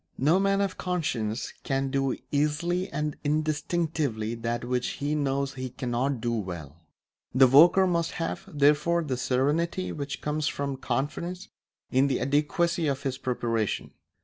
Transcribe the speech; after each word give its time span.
No 0.17 0.39
man 0.39 0.61
of 0.61 0.79
conscience 0.79 1.53
can 1.63 1.91
do 1.91 2.17
easily 2.31 2.89
and 2.89 3.15
instinctively 3.23 4.33
that 4.33 4.65
which 4.65 4.87
he 4.93 5.13
knows 5.13 5.53
he 5.53 5.69
cannot 5.69 6.19
do 6.19 6.31
well. 6.33 6.75
The 7.35 7.45
worker 7.45 7.85
must 7.85 8.13
have, 8.13 8.45
therefore, 8.51 9.03
the 9.03 9.15
serenity 9.15 9.91
which 9.91 10.19
comes 10.19 10.47
from 10.47 10.77
confidence 10.77 11.49
in 11.91 12.07
the 12.07 12.19
adequacy 12.19 12.87
of 12.87 13.03
his 13.03 13.19
preparation. 13.19 13.91